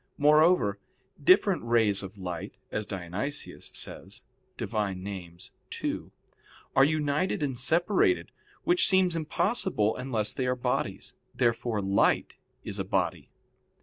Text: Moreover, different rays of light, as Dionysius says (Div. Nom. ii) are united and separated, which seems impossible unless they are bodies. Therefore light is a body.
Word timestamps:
Moreover, 0.17 0.79
different 1.23 1.61
rays 1.63 2.01
of 2.01 2.17
light, 2.17 2.55
as 2.71 2.87
Dionysius 2.87 3.67
says 3.75 4.23
(Div. 4.57 4.73
Nom. 4.73 5.37
ii) 5.85 6.01
are 6.75 6.83
united 6.83 7.43
and 7.43 7.55
separated, 7.55 8.31
which 8.63 8.87
seems 8.87 9.15
impossible 9.15 9.95
unless 9.95 10.33
they 10.33 10.47
are 10.47 10.55
bodies. 10.55 11.13
Therefore 11.35 11.83
light 11.83 12.33
is 12.63 12.79
a 12.79 12.83
body. 12.83 13.29